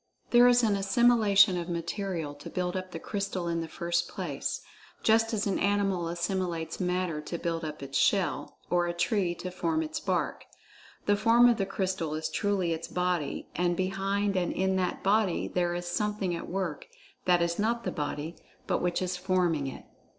There 0.31 0.47
is 0.47 0.63
an 0.63 0.75
"assimilation" 0.75 1.57
of 1.59 1.69
material 1.69 2.33
to 2.33 2.49
build 2.49 2.75
up 2.75 2.89
the 2.89 2.97
crystal 2.97 3.47
in 3.47 3.61
the 3.61 3.67
first 3.67 4.07
place, 4.09 4.59
just 5.03 5.31
as 5.31 5.45
an 5.45 5.59
animal 5.59 6.07
assimilates 6.07 6.79
matter 6.79 7.21
to 7.21 7.37
build 7.37 7.63
up 7.63 7.83
its 7.83 7.99
shell—or 7.99 8.87
a 8.87 8.95
tree 8.95 9.35
to 9.35 9.51
form 9.51 9.83
its 9.83 9.99
bark. 9.99 10.45
The 11.05 11.15
"form" 11.15 11.47
of 11.47 11.57
the 11.57 11.67
crystal 11.67 12.15
is 12.15 12.29
truly 12.29 12.73
its 12.73 12.87
"body," 12.87 13.47
and 13.55 13.77
behind 13.77 14.35
and 14.35 14.51
in 14.51 14.75
that 14.77 15.03
body 15.03 15.47
there 15.47 15.75
is 15.75 15.85
"something 15.85 16.35
at 16.35 16.49
work" 16.49 16.87
that 17.25 17.43
is 17.43 17.59
not 17.59 17.83
the 17.83 17.91
body, 17.91 18.35
but 18.65 18.81
which 18.81 19.03
is 19.03 19.17
forming 19.17 19.67
it. 19.67 19.85